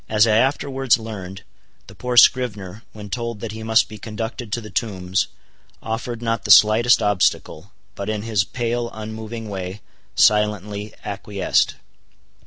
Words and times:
As 0.09 0.25
I 0.25 0.35
afterwards 0.35 0.97
learned, 0.97 1.43
the 1.85 1.93
poor 1.93 2.17
scrivener, 2.17 2.81
when 2.91 3.11
told 3.11 3.39
that 3.41 3.51
he 3.51 3.61
must 3.61 3.87
be 3.87 3.99
conducted 3.99 4.51
to 4.51 4.59
the 4.59 4.71
Tombs, 4.71 5.27
offered 5.79 6.23
not 6.23 6.43
the 6.43 6.49
slightest 6.49 7.03
obstacle, 7.03 7.71
but 7.93 8.09
in 8.09 8.23
his 8.23 8.43
pale 8.43 8.89
unmoving 8.95 9.47
way, 9.47 9.81
silently 10.15 10.91
acquiesced. 11.05 11.75